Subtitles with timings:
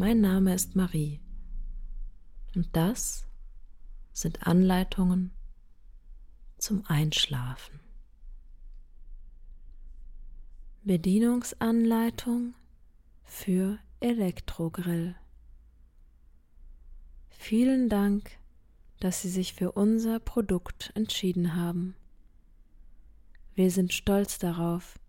[0.00, 1.18] Mein Name ist Marie
[2.54, 3.26] und das
[4.12, 5.32] sind Anleitungen
[6.56, 7.80] zum Einschlafen.
[10.84, 12.54] Bedienungsanleitung
[13.24, 15.16] für Elektrogrill.
[17.30, 18.30] Vielen Dank,
[19.00, 21.96] dass Sie sich für unser Produkt entschieden haben.
[23.56, 25.00] Wir sind stolz darauf,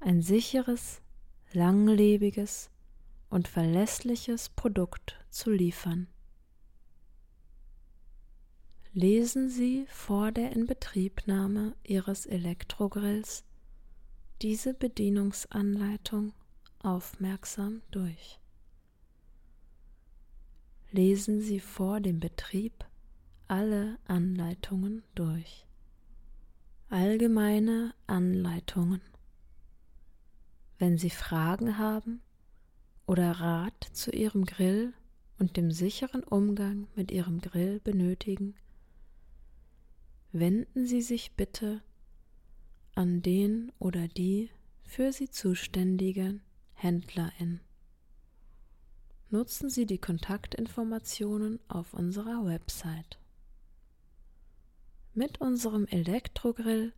[0.00, 1.00] ein sicheres,
[1.54, 2.68] langlebiges
[3.30, 6.06] und verlässliches Produkt zu liefern.
[8.92, 13.44] Lesen Sie vor der Inbetriebnahme Ihres Elektrogrills
[14.40, 16.32] diese Bedienungsanleitung
[16.80, 18.38] aufmerksam durch
[20.94, 22.84] lesen Sie vor dem Betrieb
[23.48, 25.66] alle Anleitungen durch.
[26.88, 29.00] Allgemeine Anleitungen.
[30.78, 32.22] Wenn Sie Fragen haben
[33.06, 34.92] oder Rat zu Ihrem Grill
[35.38, 38.54] und dem sicheren Umgang mit Ihrem Grill benötigen,
[40.32, 41.82] wenden Sie sich bitte
[42.94, 44.50] an den oder die
[44.84, 46.42] für Sie zuständigen
[46.74, 47.60] Händlerin
[49.34, 53.18] nutzen Sie die Kontaktinformationen auf unserer Website.
[55.12, 56.92] Mit unserem Elektrogrill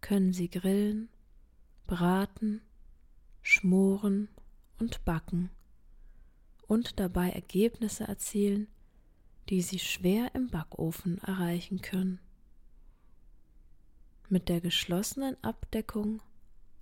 [0.00, 1.08] können Sie grillen,
[1.88, 2.62] braten,
[3.42, 4.28] schmoren
[4.80, 5.50] und backen
[6.66, 8.66] und dabei Ergebnisse erzielen,
[9.48, 12.20] die Sie schwer im Backofen erreichen können.
[14.28, 16.22] Mit der geschlossenen Abdeckung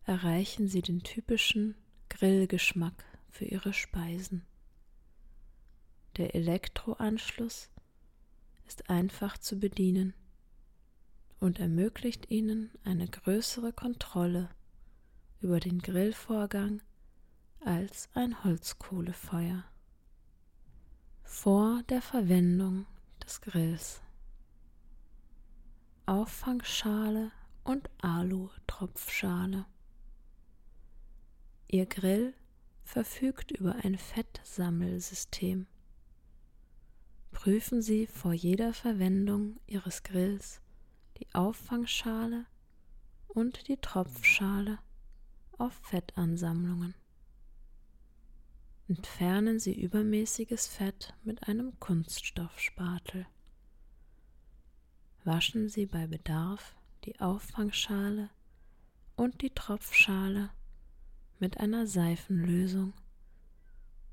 [0.04, 1.74] erreichen Sie den typischen
[2.10, 4.44] Grillgeschmack für Ihre Speisen.
[6.18, 7.70] Der Elektroanschluss
[8.66, 10.12] ist einfach zu bedienen
[11.40, 14.50] und ermöglicht Ihnen eine größere Kontrolle
[15.40, 16.82] über den Grillvorgang
[17.60, 19.64] als ein Holzkohlefeuer.
[21.22, 22.86] Vor der Verwendung
[23.24, 24.00] des Grills
[26.06, 27.30] Auffangschale
[27.64, 29.66] und Alu-Tropfschale.
[31.68, 32.34] Ihr Grill
[32.84, 35.66] verfügt über ein Fettsammelsystem
[37.30, 40.60] Prüfen Sie vor jeder Verwendung Ihres Grills
[41.18, 42.46] die Auffangschale
[43.28, 44.78] und die Tropfschale
[45.56, 46.94] auf Fettansammlungen.
[48.88, 53.26] Entfernen Sie übermäßiges Fett mit einem Kunststoffspatel.
[55.24, 58.30] Waschen Sie bei Bedarf die Auffangschale
[59.14, 60.48] und die Tropfschale
[61.38, 62.94] mit einer Seifenlösung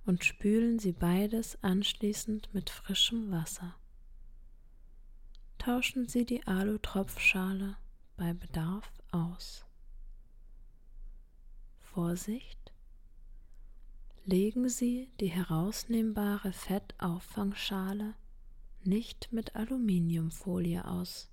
[0.06, 3.76] und spülen Sie beides anschließend mit frischem Wasser.
[5.58, 7.78] Tauschen Sie die Alutropfschale
[8.18, 9.66] bei Bedarf aus.
[11.80, 12.65] Vorsicht!
[14.28, 18.16] Legen Sie die herausnehmbare Fettauffangschale
[18.84, 21.30] nicht mit Aluminiumfolie aus.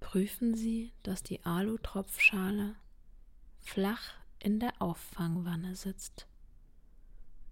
[0.00, 2.74] Prüfen Sie, dass die Alutropfschale
[3.60, 6.26] flach in der Auffangwanne sitzt.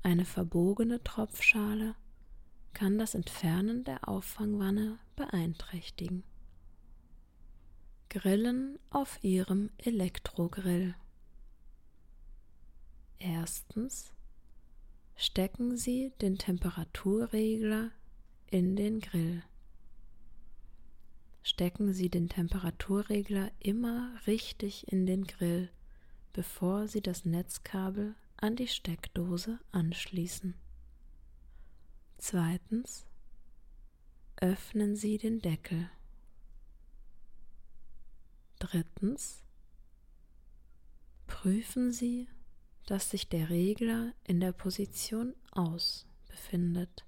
[0.03, 1.95] Eine verbogene Tropfschale
[2.73, 6.25] kann das Entfernen der Auffangwanne beeinträchtigen.
[8.09, 10.97] Grillen auf Ihrem Elektrogrill.
[13.21, 14.13] Erstens
[15.15, 17.93] stecken Sie den Temperaturregler
[18.51, 19.45] in den Grill.
[21.45, 25.71] Stecken Sie den Temperaturregler immer richtig in den Grill
[26.33, 30.55] bevor Sie das Netzkabel an die Steckdose anschließen.
[32.19, 33.07] Zweitens
[34.37, 35.91] öffnen Sie den Deckel.
[38.59, 39.43] Drittens
[41.27, 42.29] prüfen Sie,
[42.87, 47.05] dass sich der Regler in der Position aus befindet.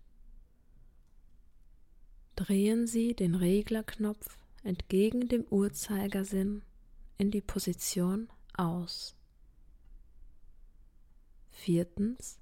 [2.36, 6.62] Drehen Sie den Reglerknopf entgegen dem Uhrzeigersinn
[7.18, 9.14] in die Position aus.
[11.50, 12.38] Viertens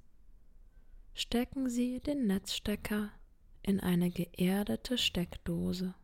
[1.15, 3.11] stecken Sie den Netzstecker
[3.63, 5.95] in eine geerdete Steckdose.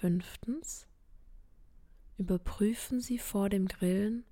[0.00, 0.87] Fünftens
[2.18, 4.24] überprüfen Sie vor dem Grillen,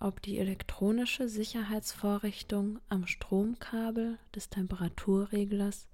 [0.00, 5.86] ob die elektronische Sicherheitsvorrichtung am Stromkabel des Temperaturreglers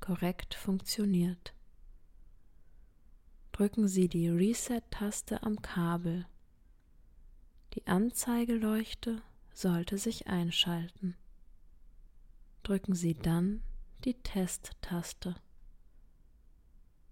[0.00, 1.54] korrekt funktioniert.
[3.52, 6.26] Drücken Sie die Reset-Taste am Kabel.
[7.74, 9.20] Die Anzeigeleuchte
[9.52, 11.16] sollte sich einschalten.
[12.62, 13.62] Drücken Sie dann
[14.04, 15.34] die Test-Taste.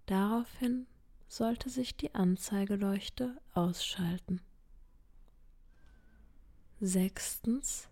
[0.05, 0.87] Daraufhin
[1.27, 4.41] sollte sich die Anzeigeleuchte ausschalten.
[6.79, 7.89] Sechstens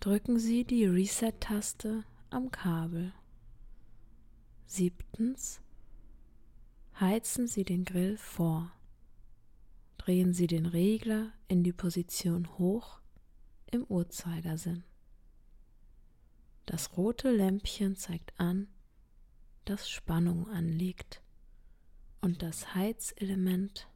[0.00, 3.12] drücken Sie die Reset-Taste am Kabel.
[4.66, 5.60] Siebtens
[7.00, 8.72] heizen Sie den Grill vor.
[9.98, 13.00] Drehen Sie den Regler in die Position hoch
[13.70, 14.84] im Uhrzeigersinn.
[16.66, 18.68] Das rote Lämpchen zeigt an,
[19.64, 21.22] dass Spannung anliegt
[22.20, 23.88] und das Heizelement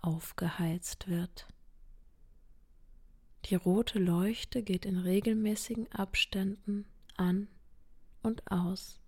[0.00, 1.46] aufgeheizt wird.
[3.46, 6.86] Die rote Leuchte geht in regelmäßigen Abständen
[7.16, 7.48] an
[8.22, 9.00] und aus,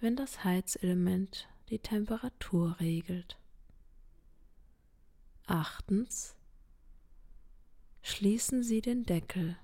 [0.00, 3.38] wenn das Heizelement die Temperatur regelt.
[5.46, 6.36] Achtens.
[8.02, 9.56] Schließen Sie den Deckel.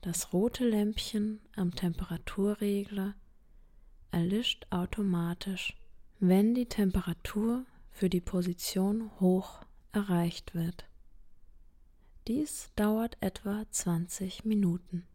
[0.00, 3.14] Das rote Lämpchen am Temperaturregler
[4.10, 5.74] erlischt automatisch,
[6.28, 9.60] wenn die Temperatur für die Position hoch
[9.92, 10.86] erreicht wird.
[12.26, 15.06] Dies dauert etwa 20 Minuten.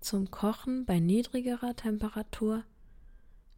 [0.00, 2.64] Zum Kochen bei niedrigerer Temperatur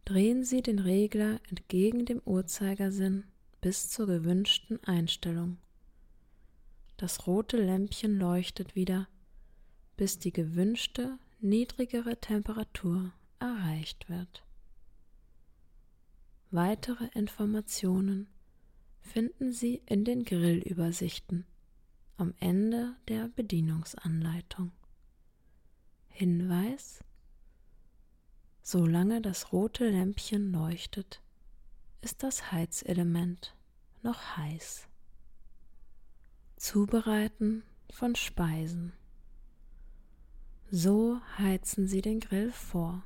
[0.05, 3.25] drehen Sie den Regler entgegen dem Uhrzeigersinn
[3.59, 5.57] bis zur gewünschten Einstellung.
[6.95, 9.09] Das rote Lämpchen leuchtet wieder,
[9.97, 14.45] bis die gewünschte niedrigere Temperatur erreicht wird.
[16.53, 18.27] Weitere Informationen
[19.01, 21.47] finden Sie in den Grillübersichten
[22.17, 24.71] am Ende der Bedienungsanleitung.
[26.09, 27.03] Hinweis
[28.61, 31.23] Solange das rote Lämpchen leuchtet,
[32.01, 33.55] ist das Heizelement
[34.03, 34.87] noch heiß.
[36.57, 38.93] Zubereiten von Speisen.
[40.69, 43.03] So heizen Sie den Grill vor.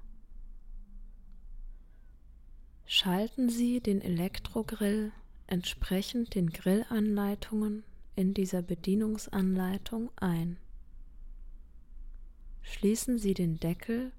[2.89, 5.11] Schalten Sie den Elektrogrill
[5.45, 7.83] entsprechend den Grillanleitungen
[8.15, 10.55] in dieser Bedienungsanleitung ein.
[12.61, 14.13] Schließen Sie den Deckel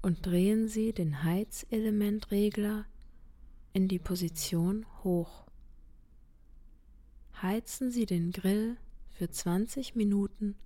[0.00, 2.86] und drehen Sie den Heizelementregler
[3.74, 5.44] in die Position hoch.
[7.42, 8.78] Heizen Sie den Grill
[9.10, 10.56] für 20 Minuten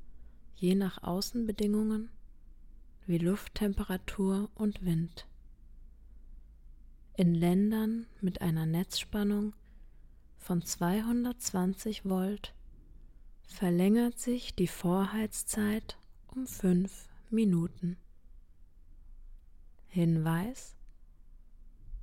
[0.54, 2.08] je nach Außenbedingungen
[3.04, 5.26] wie Lufttemperatur und Wind.
[7.18, 9.54] In Ländern mit einer Netzspannung
[10.36, 12.52] von 220 Volt
[13.48, 15.96] verlängert sich die Vorheizzeit
[16.26, 17.96] um 5 Minuten.
[19.86, 20.76] Hinweis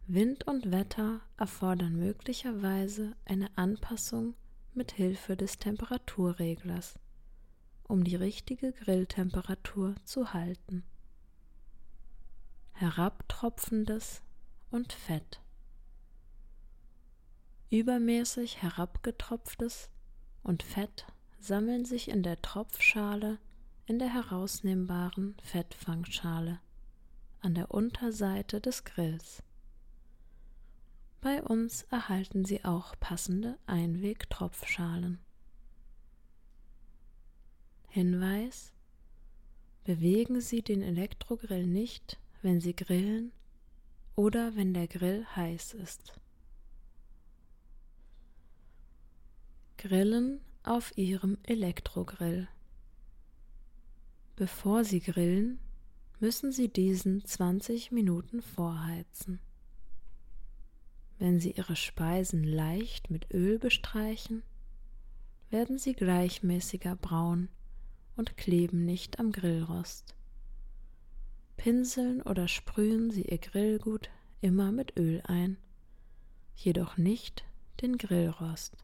[0.07, 4.33] Wind und Wetter erfordern möglicherweise eine Anpassung
[4.73, 6.97] mit Hilfe des Temperaturreglers,
[7.83, 10.83] um die richtige Grilltemperatur zu halten.
[12.71, 14.23] Herabtropfendes
[14.73, 15.39] und Fett
[17.69, 19.89] Übermäßig herabgetropftes
[20.41, 21.05] und Fett
[21.39, 23.37] sammeln sich in der Tropfschale
[23.85, 26.59] in der herausnehmbaren Fettfangschale
[27.41, 29.43] an der Unterseite des Grills.
[31.21, 35.19] Bei uns erhalten Sie auch passende Einwegtropfschalen.
[37.89, 38.73] Hinweis
[39.83, 43.31] Bewegen Sie den Elektrogrill nicht, wenn Sie grillen
[44.15, 46.13] oder wenn der Grill heiß ist.
[49.77, 52.47] Grillen auf Ihrem Elektrogrill.
[54.35, 55.59] Bevor Sie grillen,
[56.19, 59.39] müssen Sie diesen 20 Minuten vorheizen.
[61.19, 64.43] Wenn Sie Ihre Speisen leicht mit Öl bestreichen,
[65.53, 67.47] werden sie gleichmäßiger braun
[68.15, 70.15] und kleben nicht am Grillrost.
[71.57, 74.09] Pinseln oder sprühen Sie Ihr Grillgut
[74.41, 75.57] immer mit Öl ein,
[76.55, 77.45] jedoch nicht
[77.81, 78.77] den Grillrost.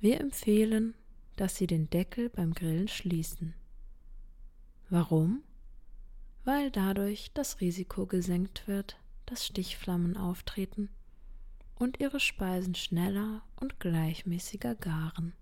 [0.00, 0.94] Wir empfehlen,
[1.36, 3.54] dass Sie den Deckel beim Grillen schließen.
[4.88, 5.42] Warum?
[6.44, 10.88] Weil dadurch das Risiko gesenkt wird, dass Stichflammen auftreten
[11.74, 15.32] und Ihre Speisen schneller und gleichmäßiger garen.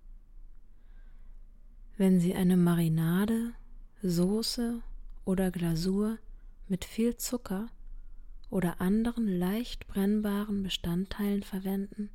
[1.97, 3.53] Wenn Sie eine Marinade,
[4.01, 4.81] Soße
[5.25, 6.17] oder Glasur
[6.67, 7.67] mit viel Zucker
[8.49, 12.09] oder anderen leicht brennbaren Bestandteilen verwenden,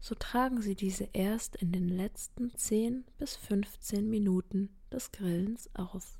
[0.00, 6.18] so tragen Sie diese erst in den letzten 10 bis 15 Minuten des Grillens auf.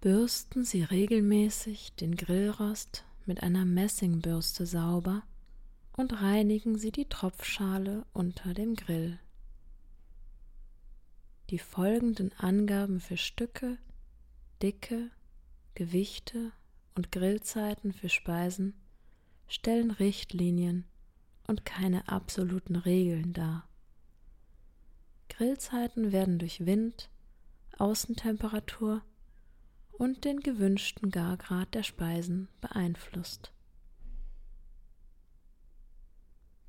[0.00, 5.22] Bürsten Sie regelmäßig den Grillrost mit einer Messingbürste sauber
[5.96, 9.18] und reinigen Sie die Tropfschale unter dem Grill.
[11.50, 13.78] Die folgenden Angaben für Stücke,
[14.62, 15.10] Dicke,
[15.74, 16.52] Gewichte
[16.94, 18.74] und Grillzeiten für Speisen
[19.46, 20.84] stellen Richtlinien
[21.46, 23.68] und keine absoluten Regeln dar.
[25.28, 27.10] Grillzeiten werden durch Wind,
[27.78, 29.02] Außentemperatur
[29.92, 33.52] und den gewünschten Gargrad der Speisen beeinflusst.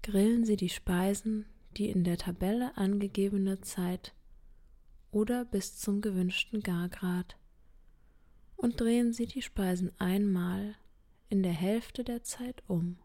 [0.03, 1.45] Grillen Sie die Speisen
[1.77, 4.13] die in der Tabelle angegebene Zeit
[5.15, 7.37] oder bis zum gewünschten Gargrad
[8.57, 10.75] und drehen Sie die Speisen einmal
[11.29, 12.97] in der Hälfte der Zeit um.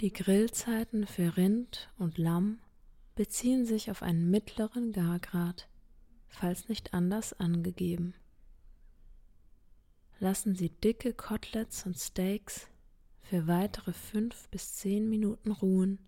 [0.00, 2.58] Die Grillzeiten für Rind und Lamm
[3.14, 5.66] beziehen sich auf einen mittleren Gargrad,
[6.26, 8.12] falls nicht anders angegeben.
[10.20, 12.68] Lassen Sie dicke Koteletts und Steaks
[13.22, 16.00] für weitere fünf bis zehn Minuten ruhen,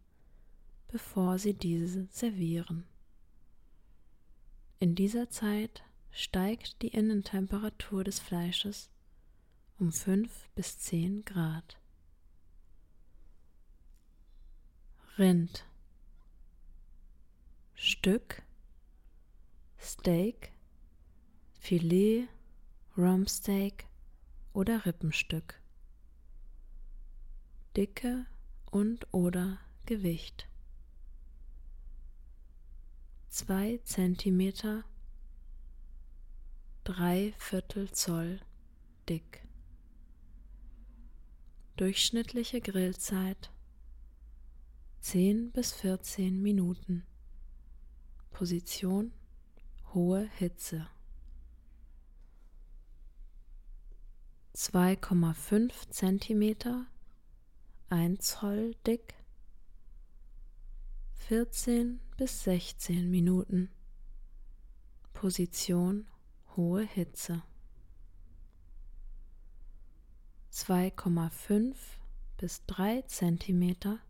[0.89, 2.90] bevor Sie diese servieren.
[4.83, 8.89] In dieser Zeit steigt die Innentemperatur des Fleisches
[9.79, 11.79] um 5 bis 10 Grad.
[15.19, 15.67] Rind.
[17.75, 18.43] Stück.
[19.79, 20.51] Steak.
[21.59, 22.29] Filet
[22.97, 23.87] Rumpsteak
[24.55, 25.61] oder Rippenstück.
[27.77, 28.25] Dicke
[28.71, 30.50] und oder Gewicht
[33.31, 34.83] 2 cm
[36.85, 38.41] 3 Viertel Zoll
[39.09, 39.47] dick
[41.77, 43.53] Durchschnittliche Grillzeit
[45.01, 47.07] 10 bis 14 Minuten.
[48.31, 49.13] Position
[49.95, 50.89] hohe Hitze.
[54.55, 56.87] 2,5 cm
[57.91, 59.15] 1 Zoll dick
[61.29, 63.71] 14 bis 16 Minuten.
[65.15, 66.07] Position
[66.55, 67.43] hohe Hitze.
[70.53, 71.75] 2,5
[72.37, 74.01] bis 3 cm,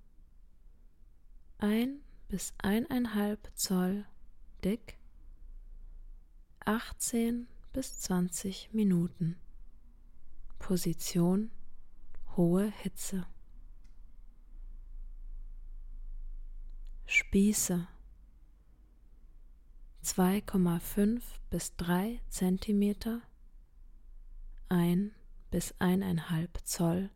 [1.58, 4.04] 1 bis 1,5 Zoll
[4.64, 4.98] dick,
[6.64, 9.36] 18 bis 20 Minuten.
[10.58, 11.52] Position
[12.36, 13.24] hohe Hitze.
[17.06, 17.86] Spieße
[20.04, 23.20] 2,5 bis 3 cm,
[24.68, 25.12] 1
[25.50, 27.10] bis eineinhalb Zoll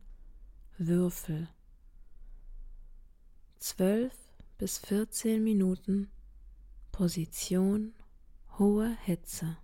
[0.77, 1.47] Würfel.
[3.57, 4.13] Zwölf
[4.57, 6.11] bis vierzehn Minuten
[6.91, 7.93] Position
[8.59, 9.57] hohe Hitze.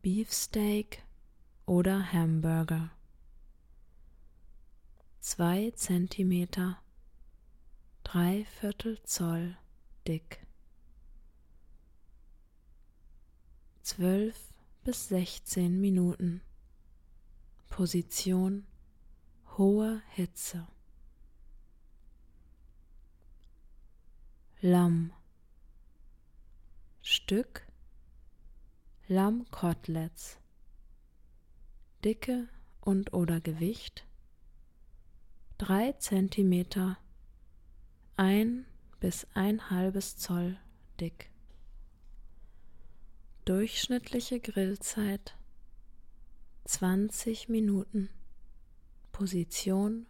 [0.00, 1.02] Beefsteak
[1.66, 2.90] oder Hamburger.
[5.18, 6.80] Zwei Zentimeter,
[8.04, 9.56] drei Viertel Zoll
[10.06, 10.41] dick.
[13.82, 16.40] Zwölf bis 16 Minuten.
[17.68, 18.66] Position
[19.58, 20.66] hohe Hitze.
[24.60, 25.12] Lamm.
[27.02, 27.66] Stück
[29.08, 30.38] Lammkoteletts.
[32.04, 32.48] Dicke
[32.80, 34.06] und oder Gewicht
[35.58, 36.96] 3 cm,
[38.16, 38.66] ein
[39.00, 40.56] bis ein halbes Zoll
[40.98, 41.31] dick.
[43.44, 45.36] Durchschnittliche Grillzeit
[46.64, 48.08] 20 Minuten.
[49.10, 50.06] Position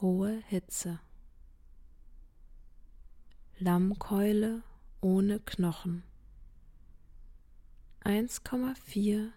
[0.00, 1.00] hohe Hitze.
[3.58, 4.62] Lammkeule
[5.00, 6.04] ohne Knochen.
[8.04, 9.32] 1,4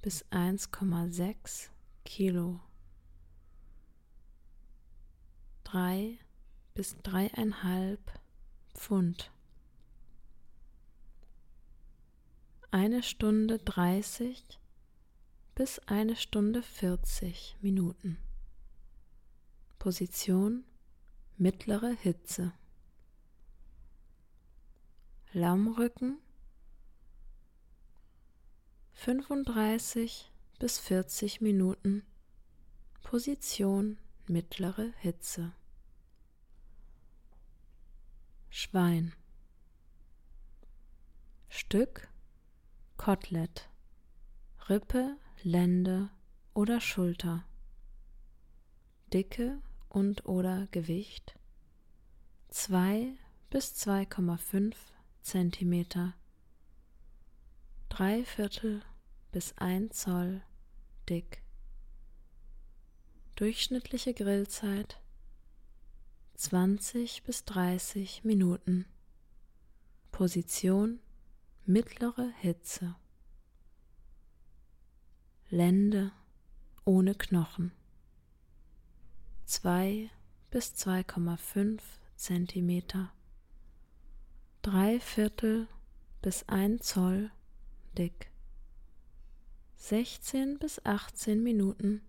[0.00, 1.70] bis 1,6
[2.04, 2.60] Kilo.
[5.64, 6.16] 3
[6.74, 7.98] bis 3,5
[8.74, 9.32] Pfund.
[12.86, 14.60] Eine Stunde 30
[15.56, 18.16] bis eine Stunde 40 Minuten.
[19.80, 20.62] Position
[21.36, 22.52] mittlere Hitze.
[25.32, 26.20] Lammrücken
[28.92, 32.04] 35 bis 40 Minuten.
[33.02, 35.52] Position mittlere Hitze.
[38.48, 39.12] Schwein.
[41.48, 42.08] Stück
[42.96, 43.68] Kotelett,
[44.68, 46.10] Rippe, Lende
[46.54, 47.44] oder Schulter.
[49.12, 51.38] Dicke und oder Gewicht
[52.48, 53.12] 2
[53.50, 54.74] bis 2,5
[55.22, 56.14] cm,
[57.90, 58.82] 3 Viertel
[59.30, 60.42] bis 1 Zoll
[61.08, 61.42] dick.
[63.36, 65.00] Durchschnittliche Grillzeit
[66.36, 68.86] 20 bis 30 Minuten.
[70.12, 71.00] Position
[71.66, 72.94] mittlere Hitze.
[75.50, 76.12] Lände
[76.84, 77.72] ohne Knochen.
[79.46, 80.10] 2
[80.50, 81.80] bis 2,5
[82.16, 83.08] cm.
[84.62, 85.68] 3 Viertel
[86.22, 87.32] bis 1 Zoll
[87.98, 88.30] dick.
[89.76, 92.02] 16 bis 18 Minuten.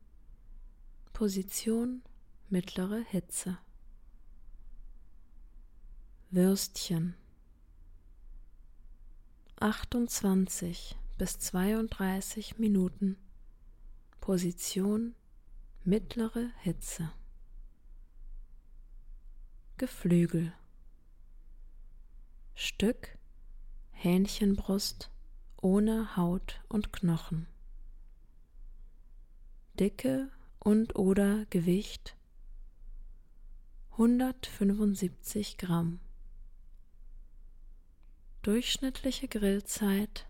[1.13, 2.03] Position
[2.49, 3.57] mittlere Hitze.
[6.29, 7.15] Würstchen
[9.59, 13.17] 28 bis 32 Minuten.
[14.21, 15.15] Position
[15.83, 17.11] mittlere Hitze.
[19.77, 20.53] Geflügel
[22.53, 23.17] Stück
[23.89, 25.09] Hähnchenbrust
[25.59, 27.47] ohne Haut und Knochen.
[29.79, 32.15] Dicke und oder Gewicht
[33.93, 35.99] 175 Gramm.
[38.47, 40.25] Durchschnittliche Grillzeit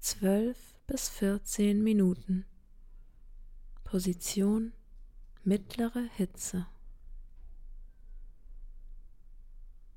[0.00, 0.58] 12
[0.88, 2.44] bis 14 Minuten.
[3.84, 4.72] Position
[5.44, 6.66] mittlere Hitze.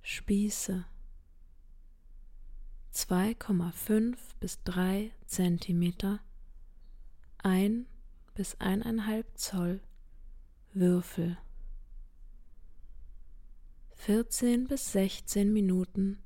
[0.03, 0.85] Spieße
[2.93, 6.19] 2,5 bis 3 cm
[7.39, 7.87] 1
[8.35, 9.81] bis 1,5 Zoll
[10.75, 11.35] Würfel
[13.95, 16.21] 14 bis 16 Minuten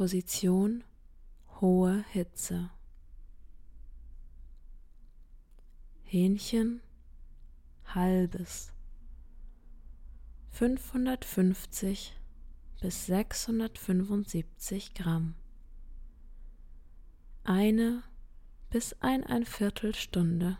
[0.00, 0.82] Position
[1.60, 2.70] hohe Hitze.
[6.04, 6.80] Hähnchen
[7.84, 8.72] halbes.
[10.52, 12.18] 550
[12.80, 15.34] bis 675 Gramm.
[17.44, 18.02] Eine
[18.70, 20.58] bis ein ein Viertelstunde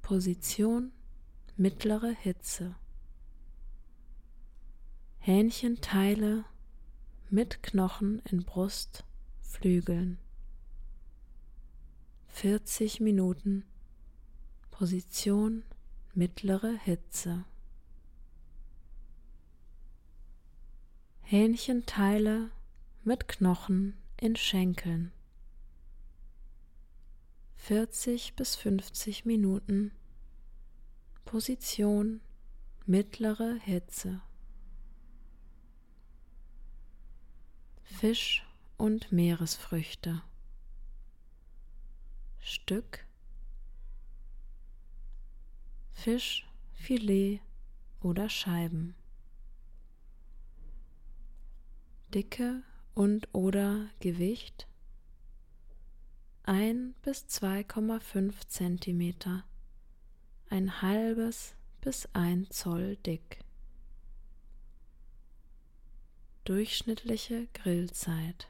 [0.00, 0.90] Position
[1.56, 2.74] mittlere Hitze.
[5.18, 6.44] Hähnchenteile
[7.32, 9.04] mit Knochen in Brust,
[9.40, 10.18] Flügeln.
[12.28, 13.64] 40 Minuten
[14.70, 15.64] Position
[16.12, 17.46] mittlere Hitze.
[21.22, 22.50] Hähnchenteile
[23.02, 25.10] mit Knochen in Schenkeln.
[27.56, 29.92] 40 bis 50 Minuten.
[31.24, 32.20] Position
[32.84, 34.20] mittlere Hitze.
[37.92, 38.44] Fisch
[38.78, 40.22] und Meeresfrüchte.
[42.40, 43.06] Stück
[45.92, 47.40] Fisch, Filet
[48.00, 48.96] oder Scheiben.
[52.12, 54.66] Dicke und oder Gewicht
[56.44, 59.42] 1 bis 2,5 cm,
[60.50, 63.44] ein halbes bis ein Zoll dick.
[66.44, 68.48] Durchschnittliche Grillzeit.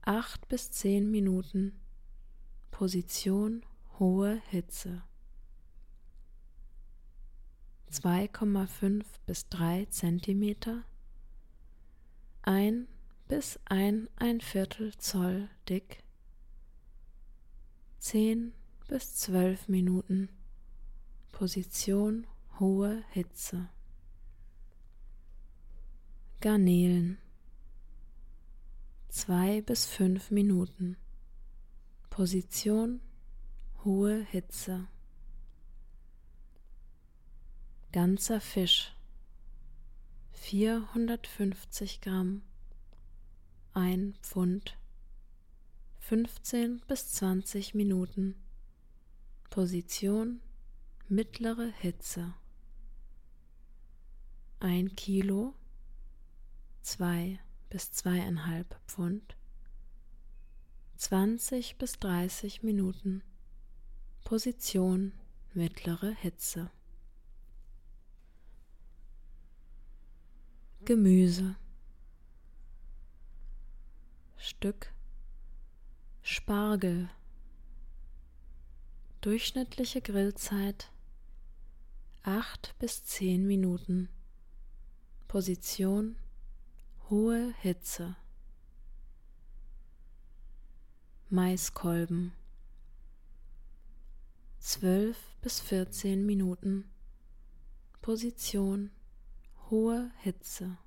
[0.00, 1.78] 8 bis 10 Minuten,
[2.70, 3.62] Position
[3.98, 5.02] hohe Hitze.
[7.92, 10.82] 2,5 bis 3 cm,
[12.40, 12.88] 1
[13.28, 16.02] bis 1 ein Viertel Zoll dick.
[17.98, 18.54] 10
[18.88, 20.30] bis 12 Minuten.
[21.32, 22.26] Position
[22.58, 23.68] hohe Hitze.
[26.42, 27.18] Garnelen
[29.10, 30.96] 2 bis 5 Minuten.
[32.08, 33.02] Position
[33.84, 34.88] hohe Hitze.
[37.92, 38.96] Ganzer Fisch
[40.32, 42.40] 450 Gramm
[43.74, 44.78] 1 Pfund
[45.98, 48.34] 15 bis 20 Minuten.
[49.50, 50.40] Position
[51.06, 52.32] mittlere Hitze.
[54.60, 55.52] 1 Kilo
[56.82, 57.38] 2
[57.68, 59.36] bis 2,5 Pfund.
[60.96, 63.22] 20 bis 30 Minuten.
[64.24, 65.12] Position
[65.54, 66.70] mittlere Hitze.
[70.84, 71.56] Gemüse.
[74.36, 74.92] Stück
[76.22, 77.10] Spargel.
[79.20, 80.90] Durchschnittliche Grillzeit
[82.22, 84.08] 8 bis 10 Minuten.
[85.28, 86.16] Position
[87.10, 88.14] hohe Hitze.
[91.28, 92.32] Maiskolben.
[94.60, 96.88] 12 bis 14 Minuten.
[98.00, 98.92] Position
[99.70, 100.78] hohe Hitze.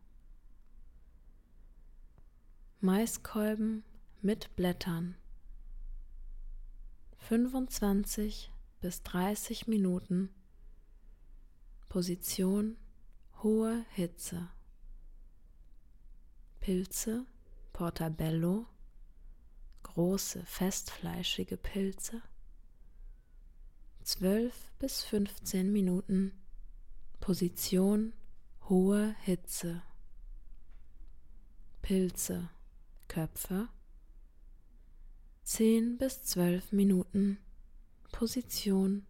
[2.80, 3.84] Maiskolben
[4.22, 5.18] mit Blättern.
[7.18, 10.30] 25 bis 30 Minuten.
[11.90, 12.78] Position
[13.42, 14.50] hohe Hitze.
[16.64, 17.26] Pilze
[17.74, 18.66] Portabello,
[19.84, 22.22] große festfleischige Pilze.
[24.04, 26.32] 12 bis 15 Minuten.
[27.20, 28.14] Position
[28.70, 29.82] hohe Hitze.
[31.82, 32.50] Pilze
[33.10, 33.68] Köpfe
[35.44, 37.40] 10 bis 12 Minuten
[38.14, 39.06] Position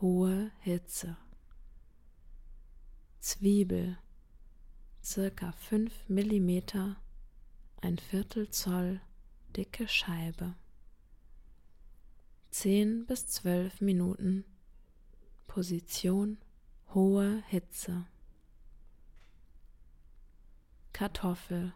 [0.00, 1.16] hohe Hitze
[3.20, 3.96] Zwiebel
[5.06, 6.62] circa 5 mm
[7.80, 9.00] ein Viertel Zoll
[9.56, 10.56] dicke Scheibe
[12.50, 14.44] 10 bis 12 Minuten
[15.46, 16.38] Position
[16.92, 18.04] hohe Hitze
[20.92, 21.72] Kartoffel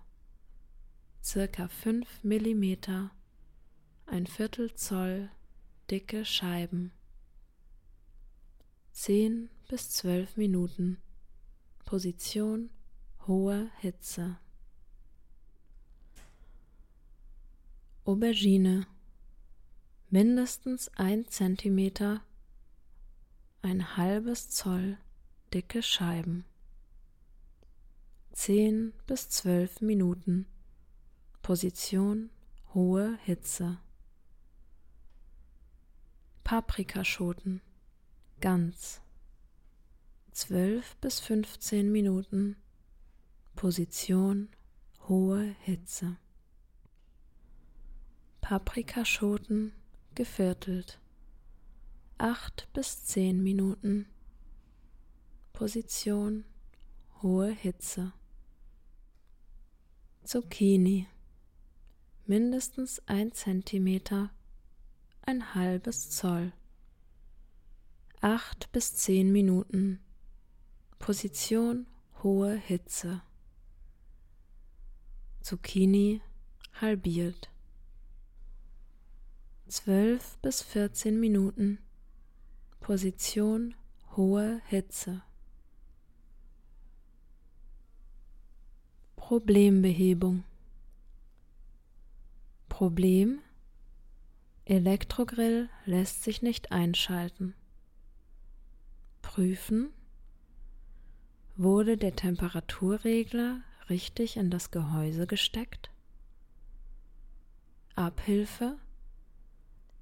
[1.23, 3.11] circa 5 mm,
[4.07, 5.31] ein Viertel Zoll
[5.89, 6.91] dicke Scheiben.
[8.93, 10.97] 10 bis 12 Minuten.
[11.85, 12.71] Position
[13.27, 14.39] hohe Hitze.
[18.05, 18.87] Aubergine
[20.09, 22.21] mindestens 1 cm,
[23.63, 24.99] ein halbes Zoll
[25.53, 26.45] dicke Scheiben.
[28.33, 30.47] 10 bis 12 Minuten.
[31.43, 32.31] Position
[32.75, 33.79] hohe Hitze.
[36.45, 37.61] Paprikaschoten
[38.41, 39.03] ganz
[40.33, 42.57] 12 bis 15 Minuten.
[43.61, 44.49] Position
[45.07, 46.17] hohe Hitze.
[48.41, 49.75] Paprikaschoten
[50.15, 50.99] geviertelt
[52.17, 54.09] 8 bis 10 Minuten.
[55.53, 56.47] Position
[57.21, 58.15] hohe Hitze.
[60.25, 61.07] Zucchini
[62.25, 64.31] mindestens ein Zentimeter,
[65.21, 66.55] ein halbes Zoll.
[68.23, 70.01] Acht bis zehn Minuten.
[70.99, 71.87] Position
[72.23, 73.21] hohe Hitze.
[75.41, 76.21] Zucchini
[76.81, 77.51] halbiert.
[79.69, 81.79] Zwölf bis vierzehn Minuten.
[82.81, 83.75] Position
[84.17, 85.23] hohe Hitze.
[89.17, 90.45] Problembehebung
[92.69, 93.39] Problem
[94.65, 97.55] Elektrogrill lässt sich nicht einschalten.
[99.23, 99.93] Prüfen
[101.57, 105.91] Wurde der Temperaturregler richtig in das Gehäuse gesteckt?
[107.95, 108.79] Abhilfe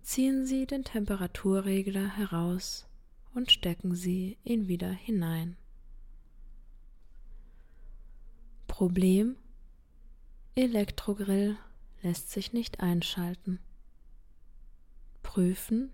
[0.08, 2.86] Ziehen Sie den Temperaturregler heraus
[3.34, 5.58] und stecken Sie ihn wieder hinein.
[8.66, 9.36] Problem
[10.54, 11.58] Elektrogrill
[12.02, 13.58] lässt sich nicht einschalten.
[15.22, 15.90] Prüfen.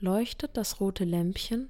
[0.00, 1.68] Leuchtet das rote Lämpchen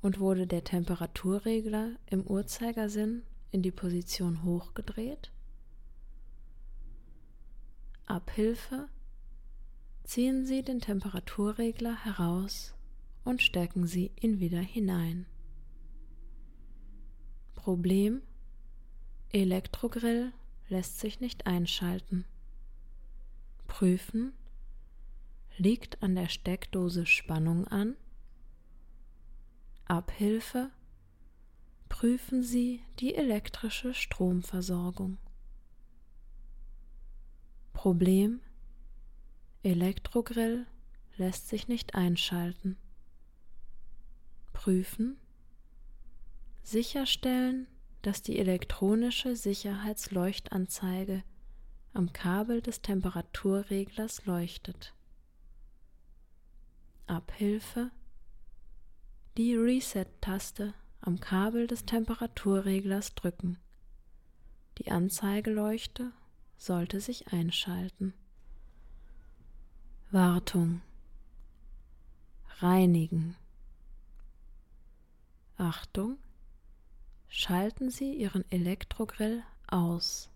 [0.00, 5.32] und wurde der Temperaturregler im Uhrzeigersinn in die Position hochgedreht?
[8.06, 8.88] Abhilfe.
[10.04, 12.74] Ziehen Sie den Temperaturregler heraus
[13.24, 15.26] und stecken Sie ihn wieder hinein.
[17.56, 18.22] Problem
[19.32, 20.32] Elektrogrill
[20.68, 22.24] lässt sich nicht einschalten.
[23.66, 24.32] Prüfen.
[25.58, 27.96] Liegt an der Steckdose Spannung an?
[29.86, 30.70] Abhilfe.
[31.88, 35.18] Prüfen Sie die elektrische Stromversorgung.
[37.72, 38.40] Problem.
[39.62, 40.66] Elektrogrill
[41.16, 42.76] lässt sich nicht einschalten.
[44.52, 45.16] Prüfen.
[46.62, 47.66] Sicherstellen,
[48.02, 51.22] dass die elektronische Sicherheitsleuchtanzeige
[51.92, 54.94] am Kabel des Temperaturreglers leuchtet.
[57.06, 57.90] Abhilfe
[59.36, 60.74] Die Reset-Taste
[61.06, 63.58] am Kabel des Temperaturreglers drücken.
[64.78, 66.10] Die Anzeigeleuchte
[66.56, 68.12] sollte sich einschalten.
[70.10, 70.80] Wartung
[72.58, 73.36] Reinigen
[75.56, 76.18] Achtung
[77.28, 80.30] Schalten Sie Ihren Elektrogrill aus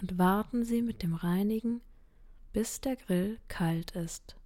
[0.00, 1.80] und warten Sie mit dem Reinigen,
[2.52, 4.36] bis der Grill kalt ist.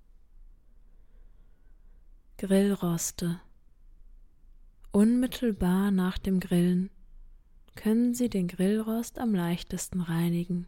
[2.36, 3.40] Grillroste
[4.96, 6.88] Unmittelbar nach dem Grillen
[7.74, 10.66] können Sie den Grillrost am leichtesten reinigen.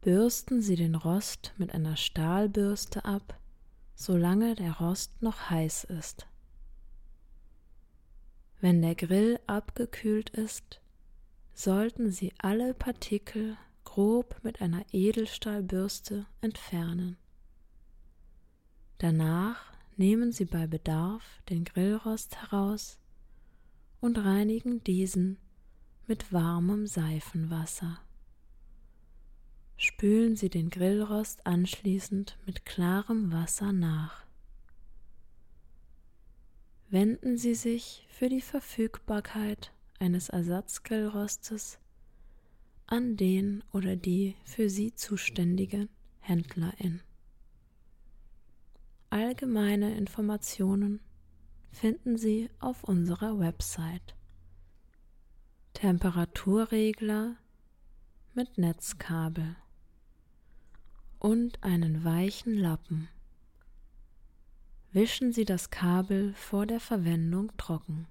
[0.00, 3.38] Bürsten Sie den Rost mit einer Stahlbürste ab,
[3.94, 6.26] solange der Rost noch heiß ist.
[8.60, 10.80] Wenn der Grill abgekühlt ist,
[11.54, 17.16] sollten Sie alle Partikel grob mit einer Edelstahlbürste entfernen.
[18.98, 22.98] Danach nehmen Sie bei Bedarf den Grillrost heraus
[24.00, 25.38] und reinigen diesen
[26.06, 28.00] mit warmem Seifenwasser.
[29.76, 34.24] Spülen Sie den Grillrost anschließend mit klarem Wasser nach.
[36.88, 41.78] Wenden Sie sich für die Verfügbarkeit eines Ersatzgrillrostes
[42.86, 45.88] an den oder die für Sie zuständige
[46.20, 47.00] Händlerin.
[49.12, 50.98] Allgemeine Informationen
[51.70, 54.16] finden Sie auf unserer Website.
[55.74, 57.36] Temperaturregler
[58.32, 59.54] mit Netzkabel
[61.18, 63.10] und einen weichen Lappen.
[64.92, 68.06] Wischen Sie das Kabel vor der Verwendung trocken.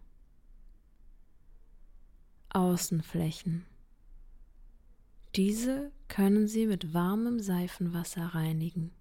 [2.50, 3.66] Außenflächen.
[5.36, 8.92] Diese können Sie mit warmem Seifenwasser reinigen.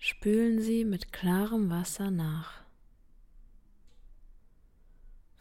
[0.00, 2.62] Spülen Sie mit klarem Wasser nach.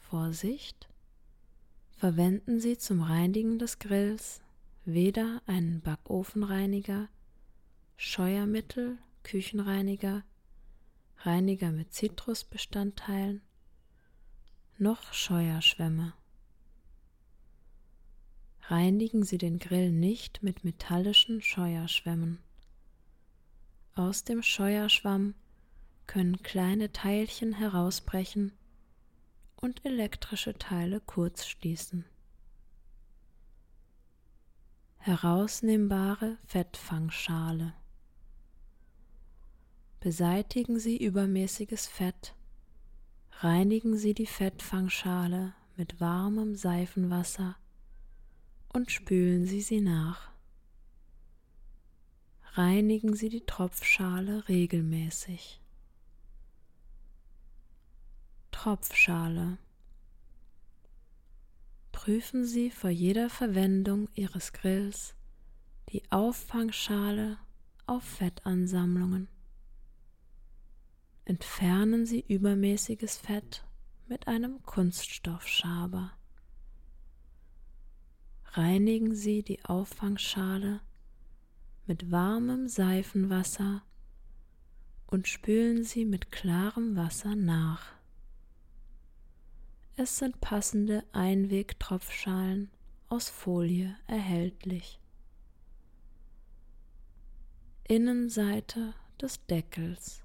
[0.10, 0.90] Vorsicht!
[1.92, 4.42] Verwenden Sie zum Reinigen des Grills
[4.84, 7.08] weder einen Backofenreiniger,
[7.98, 10.24] Scheuermittel, Küchenreiniger,
[11.20, 13.42] Reiniger mit Zitrusbestandteilen,
[14.80, 16.14] noch Scheuerschwämme.
[18.70, 22.40] Reinigen Sie den Grill nicht mit metallischen Scheuerschwämmen.
[23.98, 25.34] Aus dem Scheuerschwamm
[26.06, 28.52] können kleine Teilchen herausbrechen
[29.56, 32.06] und elektrische Teile kurzschließen.
[34.98, 37.74] Herausnehmbare Fettfangschale.
[40.00, 42.36] Beseitigen Sie übermäßiges Fett,
[43.40, 47.58] reinigen Sie die Fettfangschale mit warmem Seifenwasser
[48.72, 50.37] und spülen Sie sie nach
[52.58, 55.62] reinigen Sie die Tropfschale regelmäßig.
[58.52, 59.60] Tropfschale.
[61.92, 65.14] Prüfen Sie vor jeder Verwendung Ihres Grills
[65.90, 67.38] die Auffangschale
[67.86, 69.28] auf Fettansammlungen.
[71.26, 73.66] Entfernen Sie übermäßiges Fett
[74.08, 76.12] mit einem Kunststoffschaber.
[78.54, 80.82] Reinigen Sie die Auffangschale
[81.88, 83.82] mit warmem Seifenwasser
[85.08, 87.94] und spülen sie mit klarem Wasser nach.
[89.96, 92.70] Es sind passende Einwegtropfschalen
[93.10, 95.00] aus Folie erhältlich.
[97.88, 100.24] Innenseite des Deckels.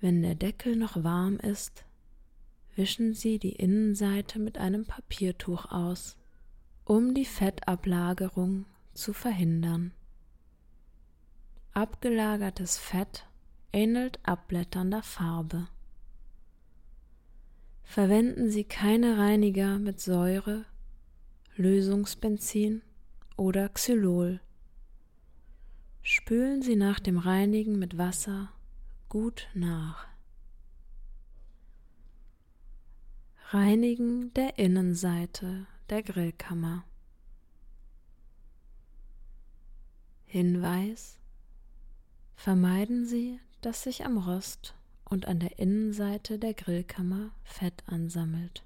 [0.00, 1.84] Wenn der Deckel noch warm ist,
[2.76, 6.16] wischen Sie die Innenseite mit einem Papiertuch aus,
[6.84, 8.64] um die Fettablagerung
[8.98, 9.92] zu verhindern.
[11.72, 13.26] Abgelagertes Fett
[13.72, 15.68] ähnelt abblätternder Farbe.
[17.84, 20.64] Verwenden Sie keine Reiniger mit Säure,
[21.56, 22.82] Lösungsbenzin
[23.36, 24.40] oder Xylol.
[26.02, 28.52] Spülen Sie nach dem Reinigen mit Wasser
[29.08, 30.06] gut nach.
[33.50, 36.84] Reinigen der Innenseite der Grillkammer.
[40.30, 41.18] Hinweis
[42.36, 44.74] Vermeiden Sie, dass sich am Rost
[45.06, 48.62] und an der Innenseite der Grillkammer Fett ansammelt.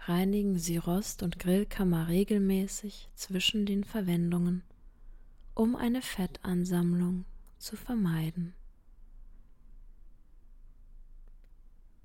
[0.00, 4.64] Reinigen Sie Rost und Grillkammer regelmäßig zwischen den Verwendungen,
[5.54, 7.24] um eine Fettansammlung
[7.58, 8.54] zu vermeiden.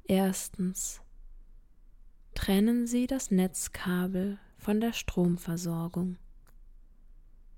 [0.04, 1.02] Erstens.
[2.36, 6.18] Trennen Sie das Netzkabel von der Stromversorgung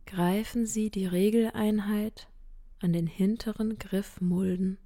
[0.05, 2.27] greifen Sie die Regeleinheit
[2.79, 4.77] an den hinteren Griffmulden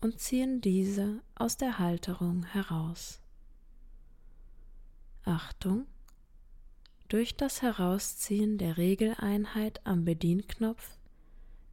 [0.00, 3.20] und ziehen diese aus der Halterung heraus.
[5.24, 5.86] Achtung!
[7.08, 10.96] Durch das Herausziehen der Regeleinheit am Bedienknopf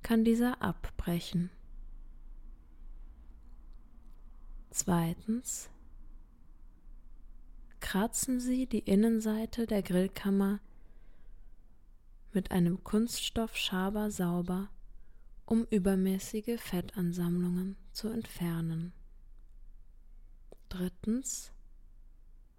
[0.01, 1.49] kann dieser abbrechen.
[4.69, 5.69] Zweitens
[7.79, 10.59] kratzen Sie die Innenseite der Grillkammer
[12.33, 14.69] mit einem Kunststoffschaber sauber,
[15.45, 18.93] um übermäßige Fettansammlungen zu entfernen.
[20.69, 21.51] Drittens.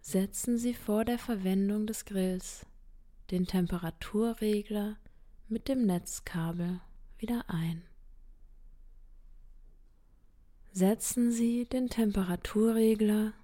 [0.03, 2.67] Setzen Sie vor der Verwendung des Grills
[3.31, 4.97] den Temperaturregler
[5.49, 6.81] mit dem Netzkabel
[7.19, 7.83] wieder ein.
[10.73, 13.35] Setzen Sie den Temperaturregler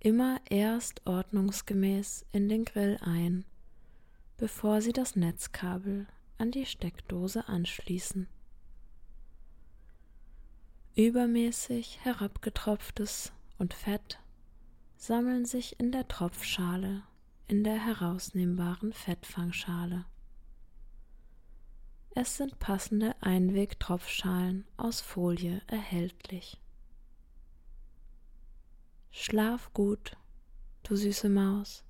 [0.00, 3.44] immer erst ordnungsgemäß in den Grill ein,
[4.40, 6.06] bevor Sie das Netzkabel
[6.38, 8.26] an die Steckdose anschließen.
[10.96, 14.18] Übermäßig herabgetropftes und Fett
[14.96, 17.02] sammeln sich in der Tropfschale
[17.48, 20.06] in der herausnehmbaren Fettfangschale.
[22.14, 26.58] Es sind passende Einwegtropfschalen aus Folie erhältlich.
[29.10, 30.16] Schlaf gut,
[30.84, 31.84] du süße Maus.